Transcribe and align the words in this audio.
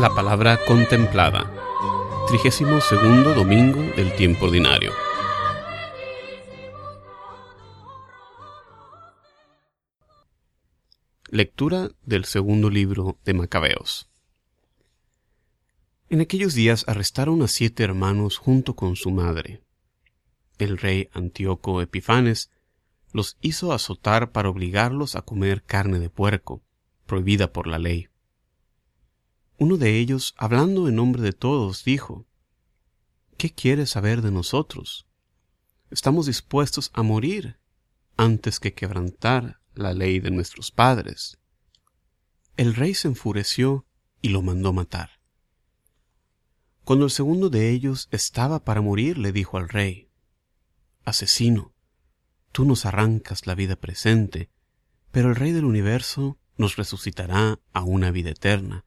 La 0.00 0.14
palabra 0.14 0.58
contemplada. 0.66 1.52
Trigésimo 2.26 2.80
segundo 2.80 3.34
domingo 3.34 3.82
del 3.96 4.16
tiempo 4.16 4.46
ordinario. 4.46 4.92
Lectura 11.28 11.90
del 12.00 12.24
segundo 12.24 12.70
libro 12.70 13.18
de 13.26 13.34
Macabeos. 13.34 14.08
En 16.08 16.22
aquellos 16.22 16.54
días 16.54 16.86
arrestaron 16.88 17.42
a 17.42 17.46
siete 17.46 17.84
hermanos 17.84 18.38
junto 18.38 18.74
con 18.74 18.96
su 18.96 19.10
madre. 19.10 19.60
El 20.56 20.78
rey 20.78 21.10
Antíoco 21.12 21.82
Epifanes 21.82 22.50
los 23.12 23.36
hizo 23.42 23.74
azotar 23.74 24.32
para 24.32 24.48
obligarlos 24.48 25.14
a 25.14 25.20
comer 25.20 25.62
carne 25.62 25.98
de 25.98 26.08
puerco, 26.08 26.62
prohibida 27.04 27.52
por 27.52 27.66
la 27.66 27.78
ley. 27.78 28.08
Uno 29.60 29.76
de 29.76 29.98
ellos, 29.98 30.34
hablando 30.38 30.88
en 30.88 30.96
nombre 30.96 31.20
de 31.20 31.34
todos, 31.34 31.84
dijo, 31.84 32.26
¿Qué 33.36 33.52
quieres 33.52 33.90
saber 33.90 34.22
de 34.22 34.30
nosotros? 34.30 35.06
Estamos 35.90 36.24
dispuestos 36.24 36.90
a 36.94 37.02
morir 37.02 37.58
antes 38.16 38.58
que 38.58 38.72
quebrantar 38.72 39.60
la 39.74 39.92
ley 39.92 40.18
de 40.18 40.30
nuestros 40.30 40.70
padres. 40.70 41.36
El 42.56 42.74
rey 42.74 42.94
se 42.94 43.08
enfureció 43.08 43.84
y 44.22 44.30
lo 44.30 44.40
mandó 44.40 44.72
matar. 44.72 45.20
Cuando 46.82 47.04
el 47.04 47.10
segundo 47.10 47.50
de 47.50 47.68
ellos 47.68 48.08
estaba 48.12 48.64
para 48.64 48.80
morir, 48.80 49.18
le 49.18 49.30
dijo 49.30 49.58
al 49.58 49.68
rey, 49.68 50.08
Asesino, 51.04 51.74
tú 52.50 52.64
nos 52.64 52.86
arrancas 52.86 53.46
la 53.46 53.54
vida 53.54 53.76
presente, 53.76 54.48
pero 55.10 55.28
el 55.28 55.36
rey 55.36 55.52
del 55.52 55.66
universo 55.66 56.38
nos 56.56 56.76
resucitará 56.76 57.60
a 57.74 57.82
una 57.82 58.10
vida 58.10 58.30
eterna, 58.30 58.86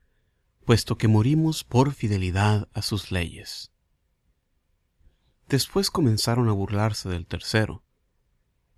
puesto 0.66 0.97
que 0.97 1.08
morimos 1.08 1.64
por 1.64 1.94
fidelidad 1.94 2.69
a 2.73 2.81
sus 2.81 3.11
leyes. 3.11 3.72
Después 5.50 5.92
comenzaron 5.92 6.50
a 6.50 6.53
burlarse 6.53 7.09
del 7.09 7.25
tercero. 7.25 7.83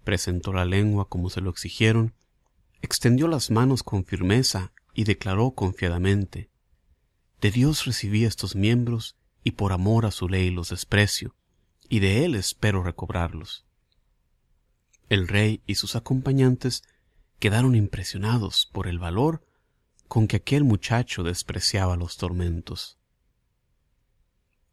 Presentó 0.04 0.54
la 0.54 0.66
lengua 0.66 1.08
como 1.08 1.30
se 1.30 1.42
lo 1.42 1.50
exigieron, 1.50 2.14
extendió 2.82 3.28
las 3.28 3.52
manos 3.52 3.84
con 3.84 4.06
firmeza 4.06 4.74
y 4.94 5.04
declaró 5.04 5.52
confiadamente, 5.52 6.50
de 7.42 7.52
Dios 7.52 7.86
recibí 7.86 8.26
estos 8.26 8.56
miembros 8.56 9.18
y 9.44 9.52
por 9.52 9.74
amor 9.74 10.06
a 10.06 10.12
su 10.12 10.28
ley 10.28 10.50
los 10.50 10.70
desprecio, 10.70 11.36
y 11.88 12.00
de 12.00 12.26
él 12.26 12.34
espero 12.34 12.82
recobrarlos. 12.82 13.66
El 15.10 15.28
rey 15.28 15.62
y 15.68 15.76
sus 15.76 15.96
acompañantes 15.96 16.84
quedaron 17.40 17.76
impresionados 17.76 18.70
por 18.74 18.88
el 18.88 18.98
valor 18.98 19.46
con 20.08 20.28
que 20.28 20.38
aquel 20.38 20.64
muchacho 20.64 21.24
despreciaba 21.24 21.96
los 21.96 22.18
tormentos. 22.18 22.98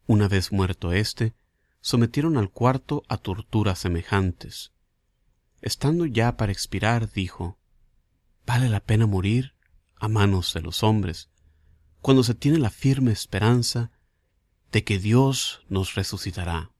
Una 0.05 0.27
vez 0.27 0.51
muerto 0.51 0.91
éste, 0.91 1.33
sometieron 1.81 2.37
al 2.37 2.49
cuarto 2.49 3.03
a 3.07 3.17
torturas 3.17 3.79
semejantes. 3.79 4.71
Estando 5.61 6.05
ya 6.05 6.37
para 6.37 6.51
expirar, 6.51 7.11
dijo, 7.11 7.57
¿Vale 8.45 8.69
la 8.69 8.81
pena 8.81 9.07
morir 9.07 9.53
a 10.03 10.09
manos 10.09 10.53
de 10.53 10.61
los 10.61 10.83
hombres, 10.83 11.29
cuando 12.01 12.23
se 12.23 12.35
tiene 12.35 12.57
la 12.57 12.69
firme 12.69 13.13
esperanza 13.13 13.91
de 14.73 14.83
que 14.83 14.99
Dios 14.99 15.61
nos 15.69 15.95
resucitará. 15.95 16.71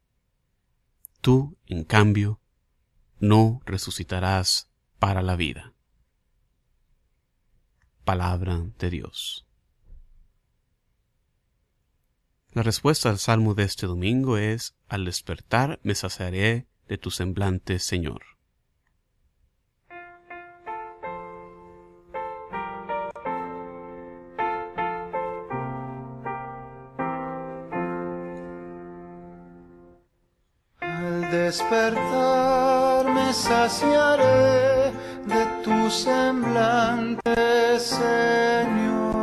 Tú, 1.22 1.58
en 1.68 1.86
cambio, 1.86 2.42
no 3.20 3.62
resucitarás 3.66 4.70
para 5.00 5.22
la 5.22 5.38
vida. 5.38 5.73
Palabra 8.04 8.62
de 8.80 8.90
Dios. 8.90 9.46
La 12.52 12.62
respuesta 12.62 13.10
al 13.10 13.18
salmo 13.18 13.56
de 13.56 13.64
este 13.64 13.88
domingo 13.88 14.38
es, 14.38 14.76
al 14.88 15.06
despertar 15.06 15.80
me 15.84 15.96
saciaré 15.96 16.68
de 16.88 16.98
tu 16.98 17.10
semblante, 17.10 17.80
Señor. 17.80 18.22
despertar 31.34 33.06
me 33.06 33.34
saciaré 33.34 34.92
de 35.26 35.46
tu 35.64 35.90
semblante, 35.90 37.23
Señor. 37.80 39.14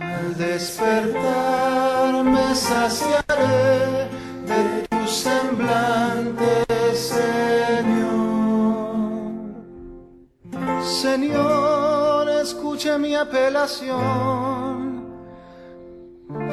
Al 0.00 0.36
despertar 0.36 2.24
me 2.24 2.54
saciaré 2.54 4.08
de 4.46 4.86
tu 4.88 5.06
semblante, 5.06 6.64
Señor. 6.94 8.14
Señor, 10.82 12.28
escuche 12.42 12.98
mi 12.98 13.14
apelación 13.14 14.84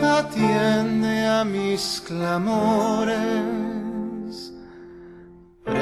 atiende 0.04 1.28
a 1.28 1.44
mis 1.44 2.02
clamores, 2.06 3.20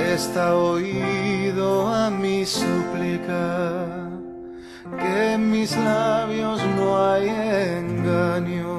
presta 0.10 0.56
oído 0.56 1.88
a 1.88 2.10
mi 2.10 2.44
súplica, 2.44 4.10
que 5.00 5.34
en 5.34 5.52
mis 5.52 5.78
labios 5.78 6.66
no 6.78 6.88
hay 7.08 7.30
engaño. 7.78 8.78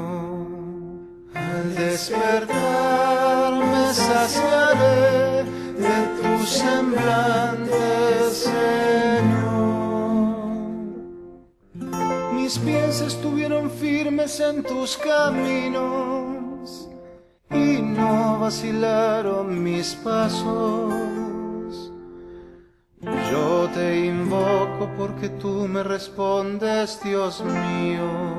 Al 1.33 1.75
despertar 1.77 3.53
me 3.53 3.95
saciaré 3.95 5.45
de 5.85 5.99
tu 6.19 6.33
semblante, 6.45 7.83
Señor 8.33 9.31
mis 12.35 12.59
pies 12.59 13.01
estuvieron 13.03 13.71
firmes 13.71 14.41
en 14.41 14.65
tus 14.65 14.97
caminos 14.97 16.89
y 17.53 17.81
no 17.83 18.41
vacilaron 18.41 19.63
mis 19.63 19.95
pasos. 19.95 21.20
Yo 23.31 23.69
te 23.73 24.07
invoco 24.07 24.91
porque 24.97 25.29
tú 25.29 25.69
me 25.69 25.83
respondes, 25.83 27.01
Dios 27.03 27.43
mío. 27.45 28.31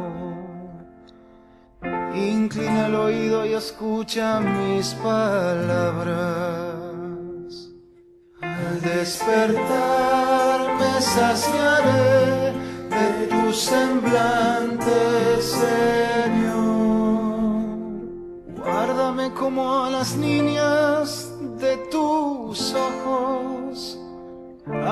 Inclina 2.13 2.87
el 2.87 2.95
oído 2.95 3.45
y 3.45 3.53
escucha 3.53 4.39
mis 4.39 4.93
palabras. 4.95 6.75
Al 8.41 8.81
despertar 8.81 10.73
me 10.79 11.01
saciaré 11.01 12.53
de 12.89 13.27
tu 13.27 13.53
semblante, 13.53 15.41
Señor. 15.41 16.61
Guárdame 18.57 19.31
como 19.33 19.85
a 19.85 19.89
las 19.89 20.15
niñas 20.17 21.31
de 21.59 21.77
tus 21.89 22.73
ojos, 22.73 23.60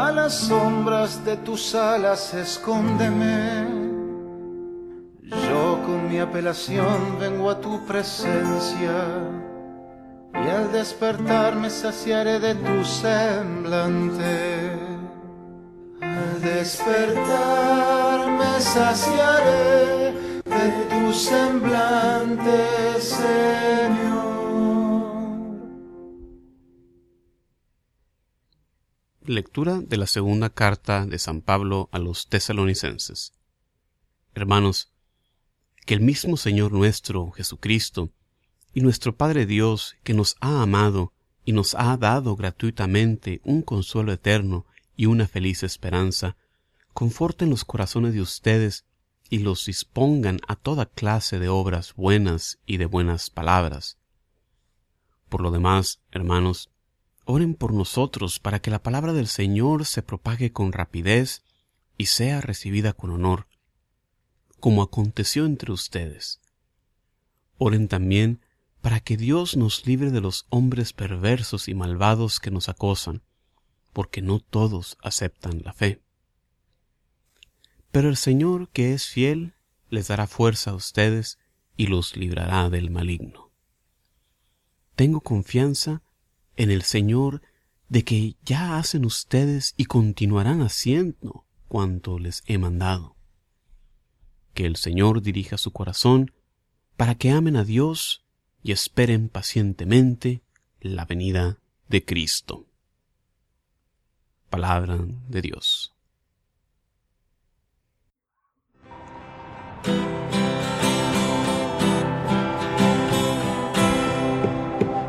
a 0.08 0.12
las 0.12 0.34
sombras 0.34 1.24
de 1.26 1.38
tus 1.38 1.76
alas 1.76 2.34
escóndeme. 2.34 3.68
Yo 5.24 5.82
con 5.86 6.10
mi 6.10 6.20
apelación 6.20 7.18
vengo 7.20 7.50
a 7.50 7.60
tu 7.60 7.86
presencia 7.86 8.96
y 10.34 10.50
al 10.50 10.72
despertar 10.72 11.56
me 11.56 11.70
saciaré 11.70 12.40
de 12.40 12.56
tu 12.56 12.84
semblante 12.84 14.80
despertar 16.42 18.30
me 18.32 18.62
saciaré 18.62 20.14
de 20.46 20.72
tu 20.90 21.14
semblante, 21.14 23.00
Señor. 23.00 24.29
Lectura 29.30 29.80
de 29.80 29.98
la 29.98 30.08
segunda 30.08 30.50
carta 30.50 31.06
de 31.06 31.20
San 31.20 31.42
Pablo 31.42 31.88
a 31.92 32.00
los 32.00 32.30
tesalonicenses. 32.30 33.34
Hermanos, 34.34 34.92
que 35.86 35.94
el 35.94 36.02
mismo 36.02 36.36
Señor 36.36 36.72
nuestro, 36.72 37.30
Jesucristo, 37.30 38.10
y 38.74 38.82
nuestro 38.82 39.16
Padre 39.16 39.46
Dios, 39.46 39.98
que 40.04 40.16
nos 40.16 40.36
ha 40.42 40.64
amado 40.64 41.14
y 41.46 41.52
nos 41.52 41.76
ha 41.76 41.96
dado 41.98 42.36
gratuitamente 42.36 43.40
un 43.44 43.62
consuelo 43.62 44.12
eterno 44.12 44.66
y 44.98 45.06
una 45.06 45.28
feliz 45.28 45.62
esperanza, 45.62 46.36
conforten 46.96 47.52
los 47.52 47.66
corazones 47.66 48.16
de 48.16 48.22
ustedes 48.22 48.86
y 49.30 49.38
los 49.38 49.64
dispongan 49.64 50.40
a 50.48 50.56
toda 50.56 50.88
clase 50.88 51.38
de 51.38 51.50
obras 51.50 51.94
buenas 51.94 52.58
y 52.66 52.78
de 52.78 52.88
buenas 52.88 53.30
palabras. 53.30 54.00
Por 55.30 55.42
lo 55.42 55.52
demás, 55.52 56.00
hermanos, 56.10 56.72
oren 57.32 57.54
por 57.54 57.76
nosotros 57.76 58.40
para 58.40 58.60
que 58.60 58.72
la 58.72 58.82
palabra 58.82 59.14
del 59.14 59.28
Señor 59.28 59.86
se 59.86 60.02
propague 60.02 60.52
con 60.52 60.72
rapidez 60.72 61.44
y 61.96 62.08
sea 62.08 62.42
recibida 62.42 62.94
con 62.94 63.12
honor. 63.12 63.48
como 64.60 64.82
aconteció 64.82 65.46
entre 65.46 65.72
ustedes. 65.72 66.42
Oren 67.60 67.88
también 67.88 68.42
para 68.82 69.00
que 69.00 69.16
Dios 69.16 69.56
nos 69.56 69.86
libre 69.86 70.12
de 70.12 70.20
los 70.20 70.48
hombres 70.50 70.92
perversos 70.92 71.70
y 71.70 71.76
malvados 71.76 72.42
que 72.42 72.52
nos 72.52 72.68
acosan, 72.68 73.22
porque 73.94 74.22
no 74.22 74.40
todos 74.40 74.98
aceptan 75.02 75.62
la 75.64 75.72
fe. 75.72 76.02
Pero 77.92 78.10
el 78.10 78.18
Señor, 78.18 78.70
que 78.70 78.94
es 78.94 79.06
fiel, 79.06 79.54
les 79.90 80.10
dará 80.10 80.28
fuerza 80.28 80.72
a 80.72 80.76
ustedes 80.76 81.38
y 81.78 81.88
los 81.88 82.18
librará 82.18 82.70
del 82.70 82.90
maligno. 82.90 83.52
Tengo 84.96 85.22
confianza 85.22 86.02
en 86.60 86.72
el 86.72 86.82
Señor 86.82 87.42
de 87.88 88.04
que 88.04 88.36
ya 88.44 88.78
hacen 88.78 89.06
ustedes 89.06 89.74
y 89.78 89.86
continuarán 89.86 90.62
haciendo 90.62 91.46
cuanto 91.70 92.20
les 92.20 92.44
he 92.48 92.58
mandado. 92.58 93.16
Que 94.54 94.66
el 94.66 94.76
Señor 94.76 95.22
dirija 95.22 95.58
su 95.58 95.72
corazón 95.72 96.34
para 96.98 97.16
que 97.16 97.32
amen 97.32 97.56
a 97.56 97.64
Dios 97.64 98.26
y 98.62 98.74
esperen 98.74 99.30
pacientemente 99.30 100.44
la 100.82 101.06
venida 101.06 101.60
de 101.88 102.04
Cristo. 102.04 102.68
Palabra 104.50 105.00
de 105.30 105.42
Dios. 105.42 105.96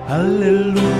Aleluya. 0.06 0.99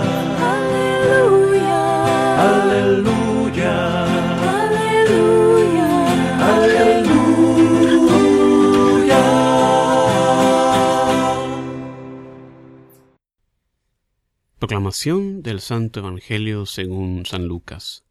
Proclamación 14.81 15.43
del 15.43 15.61
Santo 15.61 15.99
Evangelio 15.99 16.65
según 16.65 17.27
San 17.27 17.45
Lucas. 17.45 18.03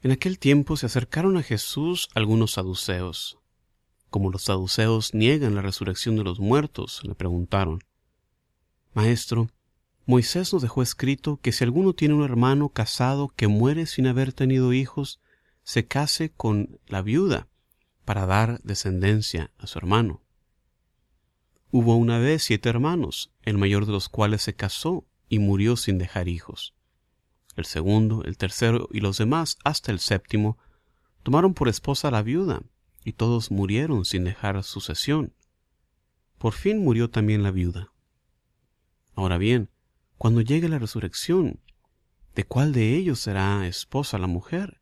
En 0.00 0.12
aquel 0.12 0.38
tiempo 0.38 0.76
se 0.76 0.86
acercaron 0.86 1.36
a 1.36 1.42
Jesús 1.42 2.08
algunos 2.14 2.52
saduceos. 2.52 3.36
Como 4.10 4.30
los 4.30 4.44
saduceos 4.44 5.14
niegan 5.14 5.56
la 5.56 5.62
resurrección 5.62 6.14
de 6.14 6.22
los 6.22 6.38
muertos, 6.38 7.00
le 7.02 7.16
preguntaron, 7.16 7.80
Maestro, 8.94 9.48
Moisés 10.06 10.52
nos 10.52 10.62
dejó 10.62 10.82
escrito 10.82 11.40
que 11.42 11.50
si 11.50 11.64
alguno 11.64 11.94
tiene 11.94 12.14
un 12.14 12.22
hermano 12.22 12.68
casado 12.68 13.26
que 13.34 13.48
muere 13.48 13.86
sin 13.86 14.06
haber 14.06 14.32
tenido 14.32 14.72
hijos, 14.72 15.18
se 15.64 15.88
case 15.88 16.30
con 16.30 16.78
la 16.86 17.02
viuda 17.02 17.48
para 18.04 18.24
dar 18.24 18.60
descendencia 18.62 19.50
a 19.58 19.66
su 19.66 19.78
hermano. 19.78 20.22
Hubo 21.70 21.96
una 21.96 22.18
vez 22.18 22.44
siete 22.44 22.70
hermanos, 22.70 23.30
el 23.42 23.58
mayor 23.58 23.84
de 23.84 23.92
los 23.92 24.08
cuales 24.08 24.42
se 24.42 24.54
casó 24.54 25.06
y 25.28 25.38
murió 25.38 25.76
sin 25.76 25.98
dejar 25.98 26.26
hijos. 26.28 26.74
El 27.56 27.66
segundo, 27.66 28.24
el 28.24 28.38
tercero 28.38 28.88
y 28.90 29.00
los 29.00 29.18
demás, 29.18 29.58
hasta 29.64 29.92
el 29.92 29.98
séptimo, 29.98 30.56
tomaron 31.22 31.52
por 31.52 31.68
esposa 31.68 32.08
a 32.08 32.10
la 32.10 32.22
viuda, 32.22 32.62
y 33.04 33.12
todos 33.12 33.50
murieron 33.50 34.04
sin 34.04 34.24
dejar 34.24 34.62
sucesión. 34.64 35.34
Por 36.38 36.52
fin 36.52 36.78
murió 36.78 37.10
también 37.10 37.42
la 37.42 37.50
viuda. 37.50 37.92
Ahora 39.14 39.38
bien, 39.38 39.70
cuando 40.16 40.40
llegue 40.40 40.68
la 40.68 40.78
resurrección, 40.78 41.60
¿de 42.34 42.44
cuál 42.44 42.72
de 42.72 42.96
ellos 42.96 43.20
será 43.20 43.66
esposa 43.66 44.18
la 44.18 44.26
mujer? 44.26 44.80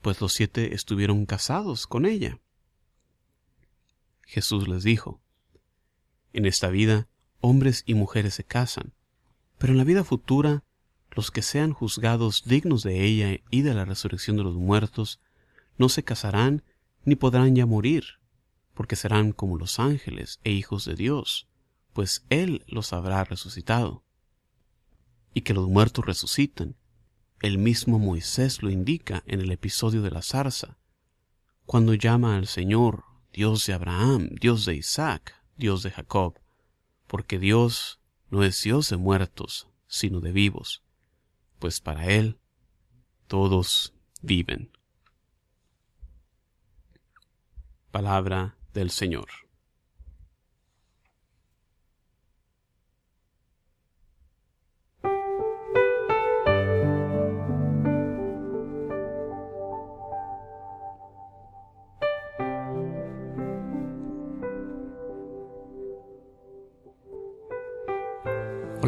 Pues 0.00 0.20
los 0.20 0.32
siete 0.32 0.74
estuvieron 0.74 1.26
casados 1.26 1.86
con 1.86 2.06
ella. 2.06 2.40
Jesús 4.22 4.68
les 4.68 4.82
dijo, 4.82 5.21
en 6.32 6.46
esta 6.46 6.68
vida, 6.68 7.08
hombres 7.40 7.82
y 7.86 7.94
mujeres 7.94 8.34
se 8.34 8.44
casan, 8.44 8.92
pero 9.58 9.72
en 9.72 9.78
la 9.78 9.84
vida 9.84 10.04
futura, 10.04 10.64
los 11.10 11.30
que 11.30 11.42
sean 11.42 11.72
juzgados 11.72 12.44
dignos 12.46 12.82
de 12.82 13.04
ella 13.04 13.40
y 13.50 13.62
de 13.62 13.74
la 13.74 13.84
resurrección 13.84 14.36
de 14.36 14.44
los 14.44 14.54
muertos, 14.54 15.20
no 15.78 15.88
se 15.88 16.02
casarán 16.02 16.62
ni 17.04 17.16
podrán 17.16 17.54
ya 17.54 17.66
morir, 17.66 18.04
porque 18.74 18.96
serán 18.96 19.32
como 19.32 19.58
los 19.58 19.78
ángeles 19.78 20.40
e 20.44 20.50
hijos 20.50 20.84
de 20.84 20.94
Dios, 20.94 21.48
pues 21.92 22.24
Él 22.30 22.64
los 22.66 22.92
habrá 22.92 23.24
resucitado. 23.24 24.04
Y 25.34 25.42
que 25.42 25.54
los 25.54 25.68
muertos 25.68 26.04
resucitan, 26.06 26.76
el 27.40 27.58
mismo 27.58 27.98
Moisés 27.98 28.62
lo 28.62 28.70
indica 28.70 29.22
en 29.26 29.40
el 29.40 29.50
episodio 29.50 30.02
de 30.02 30.10
la 30.10 30.22
zarza, 30.22 30.78
cuando 31.66 31.94
llama 31.94 32.36
al 32.36 32.46
Señor 32.46 33.04
Dios 33.32 33.66
de 33.66 33.72
Abraham, 33.72 34.28
Dios 34.40 34.64
de 34.64 34.76
Isaac, 34.76 35.41
Dios 35.56 35.82
de 35.82 35.90
Jacob, 35.90 36.38
porque 37.06 37.38
Dios 37.38 38.00
no 38.30 38.42
es 38.42 38.62
Dios 38.62 38.88
de 38.88 38.96
muertos, 38.96 39.68
sino 39.86 40.20
de 40.20 40.32
vivos, 40.32 40.82
pues 41.58 41.80
para 41.80 42.06
Él 42.06 42.38
todos 43.26 43.94
viven. 44.22 44.70
Palabra 47.90 48.56
del 48.72 48.90
Señor. 48.90 49.28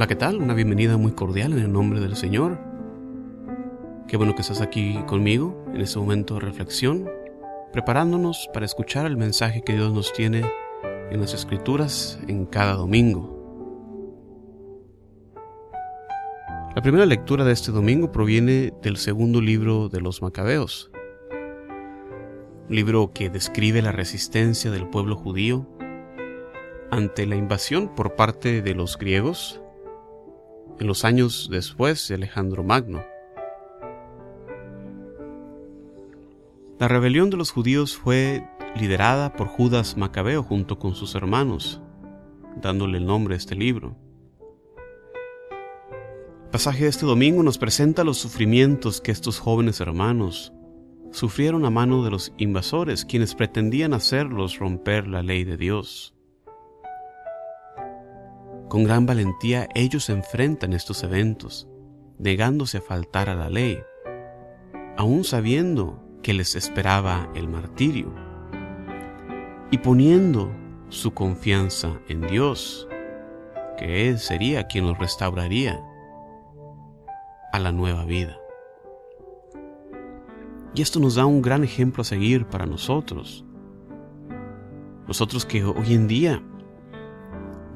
¿Qué 0.07 0.17
tal? 0.17 0.37
Una 0.37 0.53
bienvenida 0.53 0.99
muy 0.99 1.13
cordial 1.13 1.55
en 1.55 1.61
el 1.61 1.73
nombre 1.73 1.99
del 1.99 2.15
Señor. 2.15 2.59
Qué 4.07 4.19
bueno 4.19 4.35
que 4.35 4.43
estás 4.43 4.61
aquí 4.61 5.03
conmigo 5.07 5.65
en 5.73 5.81
este 5.81 5.99
momento 5.99 6.35
de 6.35 6.41
reflexión, 6.41 7.09
preparándonos 7.73 8.51
para 8.53 8.67
escuchar 8.67 9.07
el 9.07 9.17
mensaje 9.17 9.63
que 9.63 9.73
Dios 9.73 9.95
nos 9.95 10.13
tiene 10.13 10.43
en 11.11 11.21
las 11.21 11.33
Escrituras 11.33 12.19
en 12.29 12.45
cada 12.45 12.75
domingo. 12.75 13.33
La 16.77 16.83
primera 16.83 17.07
lectura 17.07 17.45
de 17.45 17.53
este 17.53 17.73
domingo 17.73 18.13
proviene 18.13 18.75
del 18.83 18.99
segundo 18.99 19.41
libro 19.41 19.89
de 19.89 20.03
los 20.03 20.21
Macabeos, 20.21 20.91
libro 22.69 23.13
que 23.15 23.31
describe 23.31 23.81
la 23.81 23.93
resistencia 23.93 24.71
del 24.71 24.87
pueblo 24.87 25.17
judío 25.17 25.67
ante 26.91 27.27
la 27.27 27.37
invasión 27.37 27.95
por 27.95 28.17
parte 28.17 28.61
de 28.61 28.75
los 28.75 28.99
griegos 28.99 29.63
en 30.79 30.87
los 30.87 31.05
años 31.05 31.49
después 31.51 32.09
de 32.09 32.17
Alejandro 32.17 32.63
Magno. 32.65 33.05
La 36.79 36.89
rebelión 36.89 37.31
de 37.31 37.37
los 37.37 37.51
judíos 37.51 37.97
fue 37.97 38.47
liderada 38.77 39.33
por 39.35 39.47
Judas 39.47 39.97
Macabeo 39.97 40.43
junto 40.43 40.79
con 40.79 40.95
sus 40.95 41.15
hermanos, 41.15 41.81
dándole 42.61 42.99
el 42.99 43.07
nombre 43.07 43.35
a 43.35 43.37
este 43.37 43.55
libro. 43.55 43.97
El 46.45 46.51
pasaje 46.51 46.85
de 46.85 46.91
este 46.91 47.07
domingo 47.07 47.43
nos 47.43 47.59
presenta 47.59 48.05
los 48.05 48.19
sufrimientos 48.19 49.01
que 49.01 49.13
estos 49.13 49.39
jóvenes 49.39 49.81
hermanos 49.81 50.53
sufrieron 51.11 51.65
a 51.65 51.71
mano 51.71 52.05
de 52.05 52.11
los 52.11 52.33
invasores, 52.39 53.05
quienes 53.05 53.35
pretendían 53.35 53.95
hacerlos 53.95 54.59
romper 54.59 55.07
la 55.07 55.23
ley 55.23 55.45
de 55.45 55.57
Dios. 55.57 56.14
Con 58.69 58.85
gran 58.85 59.07
valentía 59.07 59.69
ellos 59.75 60.09
enfrentan 60.09 60.73
estos 60.73 61.03
eventos, 61.03 61.69
negándose 62.19 62.79
a 62.79 62.83
faltar 62.83 63.29
a 63.29 63.35
la 63.35 63.51
ley, 63.51 63.79
aún 64.97 65.25
sabiendo 65.25 66.03
que 66.23 66.33
les 66.33 66.57
esperaba 66.57 67.31
el 67.35 67.49
martirio, 67.49 68.13
y 69.71 69.79
poniendo 69.79 70.51
su 70.89 71.13
confianza 71.13 72.01
en 72.09 72.27
Dios, 72.27 72.89
que 73.77 74.09
Él 74.09 74.19
sería 74.19 74.67
quien 74.67 74.87
los 74.87 74.99
restauraría 74.99 75.81
a 77.53 77.59
la 77.59 77.73
nueva 77.73 78.05
vida. 78.05 78.39
Y 80.75 80.83
esto 80.83 80.99
nos 80.99 81.15
da 81.15 81.27
un 81.27 81.41
gran 81.41 81.63
ejemplo 81.63 82.01
a 82.03 82.05
seguir 82.05 82.47
para 82.47 82.67
nosotros. 82.67 83.45
Nosotros 85.07 85.45
que 85.47 85.65
hoy 85.65 85.95
en 85.95 86.09
día 86.09 86.43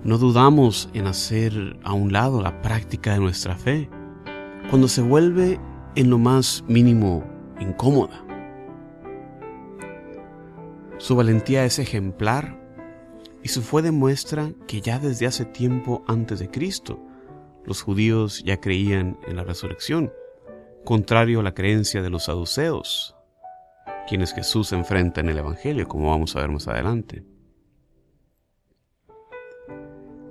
no 0.05 0.19
dudamos 0.19 0.89
en 0.95 1.07
hacer 1.07 1.79
a 1.83 1.93
un 1.93 2.13
lado 2.13 2.43
la 2.43 2.63
práctica 2.63 3.13
de 3.13 3.21
nuestra 3.21 3.57
fe 3.57 3.89
cuando 4.71 4.89
se 4.89 5.03
vuelve 5.03 5.59
en 5.95 6.11
lo 6.11 6.19
más 6.19 6.65
mínimo 6.69 7.25
incómoda. 7.61 8.25
Su 10.99 11.17
valentía 11.17 11.65
es 11.65 11.79
ejemplar 11.79 12.59
y 13.43 13.49
su 13.49 13.63
fe 13.63 13.83
demuestra 13.83 14.53
que 14.67 14.81
ya 14.81 14.99
desde 14.99 15.27
hace 15.27 15.45
tiempo 15.45 16.05
antes 16.07 16.39
de 16.39 16.51
Cristo, 16.51 16.99
los 17.65 17.83
judíos 17.83 18.43
ya 18.45 18.61
creían 18.61 19.19
en 19.27 19.37
la 19.37 19.45
resurrección, 19.45 20.13
contrario 20.85 21.41
a 21.41 21.43
la 21.43 21.55
creencia 21.55 22.03
de 22.03 22.11
los 22.11 22.25
saduceos, 22.25 23.15
quienes 24.09 24.33
Jesús 24.33 24.73
enfrenta 24.73 25.21
en 25.21 25.29
el 25.29 25.39
Evangelio, 25.39 25.87
como 25.87 26.11
vamos 26.11 26.35
a 26.35 26.41
ver 26.41 26.51
más 26.51 26.67
adelante. 26.67 27.25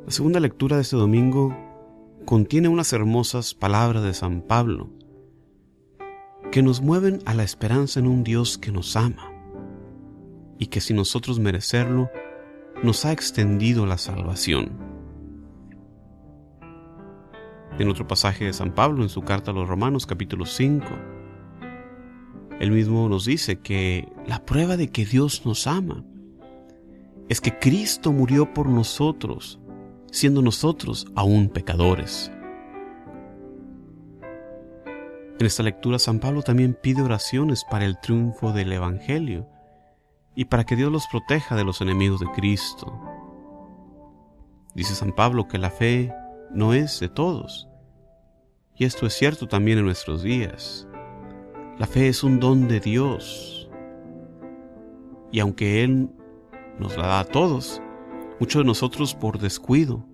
La 0.08 0.14
segunda 0.14 0.40
lectura 0.40 0.78
de 0.78 0.84
este 0.84 0.96
domingo 0.96 1.54
contiene 2.24 2.70
unas 2.70 2.94
hermosas 2.94 3.54
palabras 3.54 4.04
de 4.04 4.14
San 4.14 4.42
Pablo 4.42 4.90
que 6.50 6.64
nos 6.64 6.80
mueven 6.80 7.20
a 7.26 7.34
la 7.34 7.44
esperanza 7.44 8.00
en 8.00 8.08
un 8.08 8.24
Dios 8.24 8.58
que 8.58 8.72
nos 8.72 8.96
ama 8.96 9.30
y 10.58 10.68
que 10.68 10.80
sin 10.80 10.96
nosotros 10.96 11.40
merecerlo 11.40 12.10
nos 12.84 13.04
ha 13.04 13.12
extendido 13.12 13.86
la 13.86 13.98
salvación. 13.98 14.72
En 17.78 17.90
otro 17.90 18.08
pasaje 18.08 18.46
de 18.46 18.54
San 18.54 18.74
Pablo, 18.74 19.04
en 19.04 19.10
su 19.10 19.24
carta 19.24 19.52
a 19.52 19.54
los 19.54 19.68
Romanos 19.68 20.06
capítulo 20.06 20.46
5, 20.46 20.86
él 22.62 22.72
mismo 22.72 23.10
nos 23.10 23.26
dice 23.26 23.60
que 23.60 24.08
la 24.26 24.46
prueba 24.46 24.78
de 24.78 24.88
que 24.88 25.06
Dios 25.06 25.46
nos 25.46 25.68
ama 25.68 26.06
es 27.28 27.42
que 27.42 27.60
Cristo 27.60 28.14
murió 28.14 28.54
por 28.54 28.70
nosotros, 28.70 29.60
siendo 30.18 30.42
nosotros 30.42 31.06
aún 31.16 31.48
pecadores. 31.50 32.32
En 35.40 35.46
esta 35.46 35.62
lectura 35.62 36.00
San 36.00 36.20
Pablo 36.20 36.42
también 36.42 36.74
pide 36.74 37.04
oraciones 37.04 37.64
para 37.64 37.86
el 37.86 38.00
triunfo 38.00 38.52
del 38.52 38.72
Evangelio 38.72 39.48
y 40.36 40.46
para 40.46 40.66
que 40.66 40.76
Dios 40.76 40.92
los 40.92 41.06
proteja 41.08 41.56
de 41.56 41.64
los 41.64 41.82
enemigos 41.82 42.20
de 42.20 42.32
Cristo. 42.32 43.00
Dice 44.74 44.96
San 44.96 45.14
Pablo 45.14 45.48
que 45.48 45.60
la 45.60 45.70
fe 45.70 46.12
no 46.52 46.74
es 46.74 47.00
de 47.00 47.10
todos, 47.10 47.68
y 48.76 48.86
esto 48.86 49.06
es 49.06 49.14
cierto 49.14 49.48
también 49.48 49.78
en 49.78 49.86
nuestros 49.86 50.24
días. 50.24 50.88
La 51.78 51.86
fe 51.86 52.08
es 52.08 52.24
un 52.24 52.40
don 52.40 52.68
de 52.68 52.80
Dios, 52.80 53.70
y 55.32 55.40
aunque 55.42 55.84
Él 55.84 56.10
nos 56.80 56.98
la 56.98 57.06
da 57.06 57.20
a 57.20 57.26
todos, 57.26 57.84
muchos 58.40 58.62
de 58.62 58.68
nosotros 58.68 59.16
por 59.16 59.40
descuido, 59.40 60.06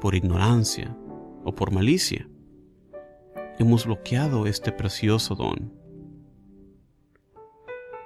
por 0.00 0.14
ignorancia 0.14 0.96
o 1.44 1.54
por 1.54 1.72
malicia, 1.72 2.28
hemos 3.58 3.86
bloqueado 3.86 4.46
este 4.46 4.72
precioso 4.72 5.34
don. 5.34 5.72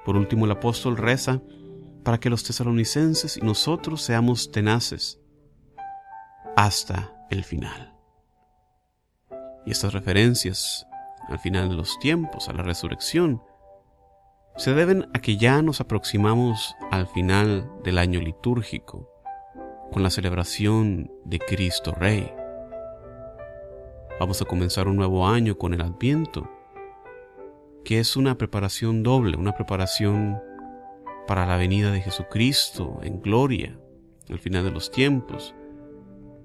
Por 0.05 0.17
último, 0.17 0.45
el 0.45 0.51
apóstol 0.51 0.97
reza 0.97 1.41
para 2.03 2.19
que 2.19 2.29
los 2.29 2.45
tesalonicenses 2.45 3.37
y 3.37 3.41
nosotros 3.41 4.03
seamos 4.03 4.51
tenaces 4.51 5.21
hasta 6.57 7.27
el 7.31 7.45
final. 7.45 7.95
Y 9.65 9.71
estas 9.71 9.95
referencias 9.95 10.87
al 11.29 11.39
final 11.39 11.71
de 11.71 11.77
los 11.77 11.99
tiempos, 11.99 12.49
a 12.49 12.53
la 12.53 12.63
resurrección, 12.63 13.43
se 14.57 14.75
deben 14.75 15.09
a 15.15 15.21
que 15.21 15.37
ya 15.37 15.63
nos 15.63 15.81
aproximamos 15.81 16.77
al 16.91 17.07
final 17.07 17.71
del 17.83 17.99
año 17.99 18.21
litúrgico, 18.21 19.11
con 19.93 20.03
la 20.03 20.11
celebración 20.11 21.11
de 21.25 21.39
Cristo 21.39 21.93
Rey. 21.93 22.31
Vamos 24.21 24.41
a 24.43 24.45
comenzar 24.45 24.89
un 24.89 24.97
nuevo 24.97 25.27
año 25.27 25.57
con 25.59 25.75
el 25.75 25.81
Adviento, 25.81 26.49
que 27.85 27.99
es 27.99 28.17
una 28.17 28.39
preparación 28.39 29.03
doble, 29.03 29.37
una 29.37 29.55
preparación 29.55 30.41
para 31.27 31.47
la 31.47 31.57
venida 31.57 31.91
de 31.91 32.01
Jesucristo 32.01 33.01
en 33.03 33.21
gloria, 33.21 33.79
al 34.31 34.39
final 34.39 34.65
de 34.65 34.71
los 34.71 34.91
tiempos, 34.91 35.55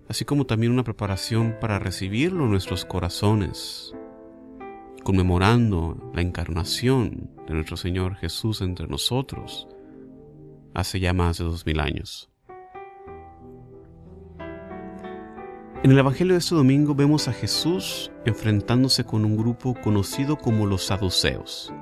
así 0.08 0.26
como 0.26 0.46
también 0.46 0.72
una 0.72 0.84
preparación 0.84 1.58
para 1.62 1.80
recibirlo 1.80 2.46
en 2.46 2.52
nuestros 2.52 2.86
corazones, 2.86 3.94
conmemorando 5.04 6.12
la 6.14 6.22
encarnación 6.22 7.32
de 7.48 7.54
nuestro 7.54 7.78
Señor 7.78 8.16
Jesús 8.16 8.62
entre 8.62 8.88
nosotros 8.88 9.68
hace 10.74 11.00
ya 11.00 11.14
más 11.14 11.38
de 11.38 11.46
dos 11.46 11.66
mil 11.66 11.80
años. 11.80 12.30
En 15.82 15.92
el 15.92 16.00
Evangelio 16.00 16.34
de 16.34 16.40
este 16.40 16.56
domingo 16.56 16.94
vemos 16.94 17.30
a 17.30 17.34
Jesús 17.34 18.12
enfrentándose 18.26 19.06
con 19.06 19.24
un 19.24 19.38
grupo 19.38 19.76
conocido 19.82 20.38
como 20.38 20.66
los 20.66 20.88
saduceos. 20.88 21.74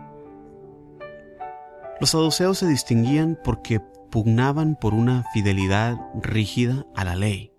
Los 1.99 2.11
saduceos 2.11 2.59
se 2.59 2.67
distinguían 2.67 3.39
porque 3.43 3.79
pugnaban 4.11 4.77
por 4.79 4.93
una 4.93 5.23
fidelidad 5.33 5.97
rígida 6.21 6.85
a 6.95 7.05
la 7.05 7.15
ley. 7.15 7.51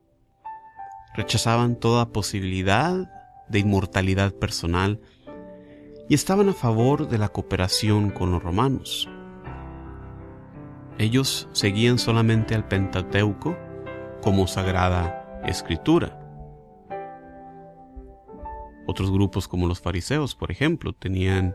Rechazaban 1.17 1.75
toda 1.75 2.13
posibilidad 2.13 3.11
de 3.49 3.59
inmortalidad 3.59 4.33
personal 4.33 5.01
y 6.09 6.15
estaban 6.15 6.49
a 6.51 6.55
favor 6.55 7.09
de 7.09 7.19
la 7.19 7.31
cooperación 7.31 8.11
con 8.11 8.31
los 8.31 8.41
romanos. 8.41 9.09
Ellos 10.99 11.49
seguían 11.51 11.99
solamente 11.99 12.55
al 12.55 12.69
Pentateuco 12.69 13.57
como 14.23 14.47
sagrada 14.47 15.41
escritura. 15.45 16.18
Otros 18.91 19.13
grupos 19.13 19.49
como 19.49 19.69
los 19.69 19.83
fariseos, 19.83 20.35
por 20.35 20.51
ejemplo, 20.51 20.95
tenían 20.95 21.55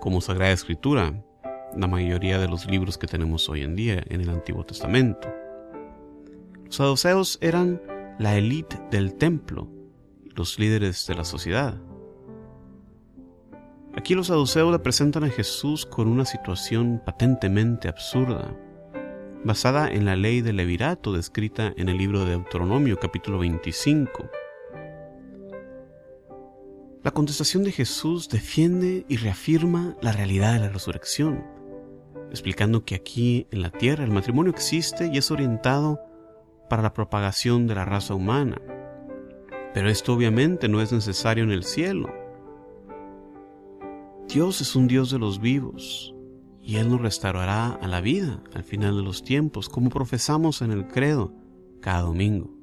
como 0.00 0.22
Sagrada 0.22 0.52
Escritura 0.52 1.22
la 1.76 1.86
mayoría 1.86 2.38
de 2.38 2.48
los 2.48 2.64
libros 2.64 2.96
que 2.96 3.06
tenemos 3.06 3.46
hoy 3.50 3.60
en 3.60 3.76
día 3.76 4.02
en 4.06 4.22
el 4.22 4.30
Antiguo 4.30 4.64
Testamento. 4.64 5.28
Los 6.64 6.76
saduceos 6.76 7.38
eran 7.42 7.82
la 8.18 8.38
élite 8.38 8.80
del 8.90 9.16
templo, 9.16 9.68
los 10.34 10.58
líderes 10.58 11.06
de 11.06 11.14
la 11.14 11.24
sociedad. 11.24 11.78
Aquí 13.94 14.14
los 14.14 14.28
saduceos 14.28 14.72
le 14.72 14.78
presentan 14.78 15.24
a 15.24 15.28
Jesús 15.28 15.84
con 15.84 16.08
una 16.08 16.24
situación 16.24 17.02
patentemente 17.04 17.86
absurda, 17.86 18.56
basada 19.44 19.90
en 19.90 20.06
la 20.06 20.16
ley 20.16 20.40
del 20.40 20.56
levirato 20.56 21.12
descrita 21.12 21.74
en 21.76 21.90
el 21.90 21.98
libro 21.98 22.24
de 22.24 22.30
Deuteronomio 22.30 22.98
capítulo 22.98 23.40
25 23.40 24.30
la 27.08 27.14
contestación 27.14 27.64
de 27.64 27.72
Jesús 27.72 28.28
defiende 28.28 29.06
y 29.08 29.16
reafirma 29.16 29.96
la 30.02 30.12
realidad 30.12 30.52
de 30.52 30.58
la 30.58 30.68
resurrección, 30.68 31.42
explicando 32.30 32.84
que 32.84 32.94
aquí 32.94 33.46
en 33.50 33.62
la 33.62 33.70
tierra 33.70 34.04
el 34.04 34.10
matrimonio 34.10 34.52
existe 34.52 35.08
y 35.10 35.16
es 35.16 35.30
orientado 35.30 36.00
para 36.68 36.82
la 36.82 36.92
propagación 36.92 37.66
de 37.66 37.76
la 37.76 37.86
raza 37.86 38.12
humana. 38.12 38.60
Pero 39.72 39.88
esto 39.88 40.12
obviamente 40.12 40.68
no 40.68 40.82
es 40.82 40.92
necesario 40.92 41.44
en 41.44 41.50
el 41.50 41.64
cielo. 41.64 42.12
Dios 44.28 44.60
es 44.60 44.76
un 44.76 44.86
Dios 44.86 45.10
de 45.10 45.18
los 45.18 45.40
vivos 45.40 46.14
y 46.60 46.76
Él 46.76 46.90
nos 46.90 47.00
restaurará 47.00 47.70
a 47.70 47.88
la 47.88 48.02
vida 48.02 48.42
al 48.52 48.64
final 48.64 48.96
de 48.96 49.02
los 49.02 49.24
tiempos, 49.24 49.70
como 49.70 49.88
profesamos 49.88 50.60
en 50.60 50.72
el 50.72 50.86
credo 50.86 51.32
cada 51.80 52.02
domingo. 52.02 52.57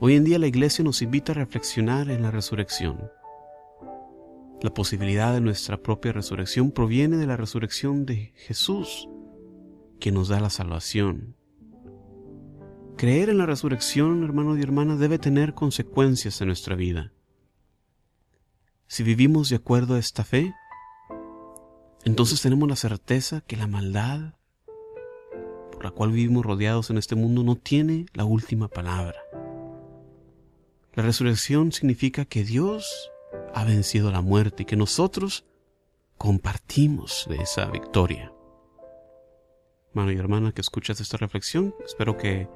Hoy 0.00 0.14
en 0.14 0.22
día 0.22 0.38
la 0.38 0.46
iglesia 0.46 0.84
nos 0.84 1.02
invita 1.02 1.32
a 1.32 1.34
reflexionar 1.34 2.08
en 2.08 2.22
la 2.22 2.30
resurrección. 2.30 3.10
La 4.62 4.72
posibilidad 4.72 5.32
de 5.32 5.40
nuestra 5.40 5.76
propia 5.76 6.12
resurrección 6.12 6.70
proviene 6.70 7.16
de 7.16 7.26
la 7.26 7.36
resurrección 7.36 8.06
de 8.06 8.32
Jesús, 8.36 9.08
que 9.98 10.12
nos 10.12 10.28
da 10.28 10.38
la 10.38 10.50
salvación. 10.50 11.34
Creer 12.96 13.30
en 13.30 13.38
la 13.38 13.46
resurrección, 13.46 14.22
hermano 14.22 14.56
y 14.56 14.62
hermana, 14.62 14.96
debe 14.96 15.18
tener 15.18 15.54
consecuencias 15.54 16.40
en 16.40 16.46
nuestra 16.46 16.76
vida. 16.76 17.12
Si 18.86 19.02
vivimos 19.02 19.48
de 19.48 19.56
acuerdo 19.56 19.94
a 19.94 19.98
esta 19.98 20.22
fe, 20.22 20.54
entonces 22.04 22.40
tenemos 22.40 22.68
la 22.68 22.76
certeza 22.76 23.40
que 23.40 23.56
la 23.56 23.66
maldad 23.66 24.38
por 25.78 25.84
la 25.84 25.92
cual 25.92 26.10
vivimos 26.10 26.44
rodeados 26.44 26.90
en 26.90 26.98
este 26.98 27.14
mundo 27.14 27.44
no 27.44 27.54
tiene 27.54 28.06
la 28.12 28.24
última 28.24 28.66
palabra. 28.66 29.14
La 30.98 31.04
resurrección 31.04 31.70
significa 31.70 32.24
que 32.24 32.42
Dios 32.42 33.12
ha 33.54 33.62
vencido 33.62 34.10
la 34.10 34.20
muerte 34.20 34.64
y 34.64 34.66
que 34.66 34.74
nosotros 34.74 35.44
compartimos 36.16 37.24
de 37.30 37.36
esa 37.36 37.66
victoria. 37.66 38.32
Hermano 39.90 40.10
y 40.10 40.16
hermana 40.16 40.50
que 40.50 40.60
escuchas 40.60 41.00
esta 41.00 41.16
reflexión, 41.16 41.72
espero 41.86 42.16
que 42.16 42.48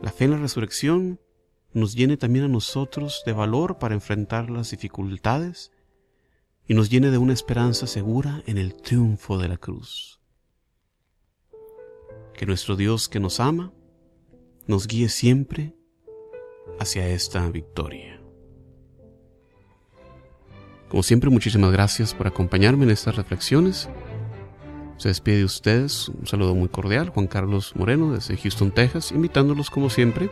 la 0.00 0.10
fe 0.10 0.24
en 0.24 0.30
la 0.30 0.38
resurrección 0.38 1.20
nos 1.74 1.94
llene 1.94 2.16
también 2.16 2.46
a 2.46 2.48
nosotros 2.48 3.22
de 3.26 3.34
valor 3.34 3.76
para 3.76 3.94
enfrentar 3.94 4.48
las 4.48 4.70
dificultades 4.70 5.70
y 6.66 6.72
nos 6.72 6.88
llene 6.88 7.10
de 7.10 7.18
una 7.18 7.34
esperanza 7.34 7.86
segura 7.86 8.42
en 8.46 8.56
el 8.56 8.80
triunfo 8.80 9.36
de 9.36 9.48
la 9.48 9.58
cruz. 9.58 10.22
Que 12.32 12.46
nuestro 12.46 12.76
Dios 12.76 13.10
que 13.10 13.20
nos 13.20 13.40
ama 13.40 13.74
nos 14.66 14.86
guíe 14.86 15.10
siempre 15.10 15.77
hacia 16.78 17.06
esta 17.08 17.48
victoria. 17.50 18.20
Como 20.88 21.02
siempre, 21.02 21.30
muchísimas 21.30 21.70
gracias 21.70 22.14
por 22.14 22.26
acompañarme 22.26 22.84
en 22.84 22.90
estas 22.90 23.16
reflexiones. 23.16 23.88
Se 24.96 25.08
despide 25.08 25.38
de 25.38 25.44
ustedes, 25.44 26.08
un 26.08 26.26
saludo 26.26 26.54
muy 26.54 26.68
cordial, 26.68 27.10
Juan 27.10 27.26
Carlos 27.26 27.76
Moreno 27.76 28.12
desde 28.12 28.36
Houston, 28.36 28.70
Texas, 28.72 29.12
invitándolos 29.12 29.70
como 29.70 29.90
siempre 29.90 30.30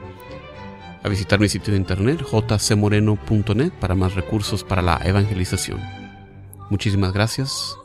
a 1.02 1.08
visitar 1.08 1.38
mi 1.38 1.48
sitio 1.48 1.72
de 1.72 1.78
internet 1.78 2.20
jcmoreno.net 2.22 3.72
para 3.78 3.94
más 3.94 4.14
recursos 4.14 4.64
para 4.64 4.82
la 4.82 5.00
evangelización. 5.04 5.80
Muchísimas 6.68 7.12
gracias, 7.12 7.78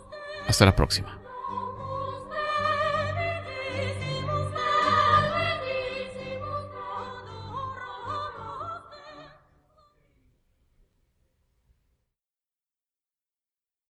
hasta 0.48 0.66
la 0.66 0.76
próxima. 0.76 1.21